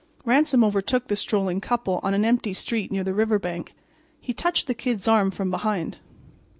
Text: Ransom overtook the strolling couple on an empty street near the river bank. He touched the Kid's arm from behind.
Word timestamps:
Ransom 0.25 0.63
overtook 0.63 1.09
the 1.09 1.15
strolling 1.15 1.61
couple 1.61 1.99
on 2.01 2.15
an 2.15 2.25
empty 2.25 2.53
street 2.55 2.91
near 2.91 3.03
the 3.03 3.13
river 3.13 3.37
bank. 3.37 3.75
He 4.19 4.33
touched 4.33 4.65
the 4.65 4.73
Kid's 4.73 5.07
arm 5.07 5.29
from 5.29 5.51
behind. 5.51 5.99